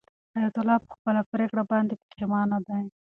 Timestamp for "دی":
2.67-2.83